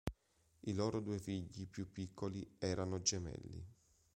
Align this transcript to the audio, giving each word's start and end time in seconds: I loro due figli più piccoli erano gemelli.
I 0.61 0.73
loro 0.73 0.99
due 0.99 1.19
figli 1.19 1.67
più 1.67 1.91
piccoli 1.91 2.55
erano 2.57 3.03
gemelli. 3.03 3.63